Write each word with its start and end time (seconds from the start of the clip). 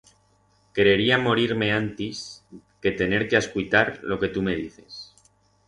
Querería 0.75 1.19
morir-me 1.27 1.67
antis 1.81 2.23
que 2.81 2.93
tener 3.03 3.29
que 3.29 3.37
ascuitar 3.37 3.99
lo 4.01 4.19
que 4.19 4.29
tu 4.29 4.41
me 4.41 4.55
dices. 4.55 5.15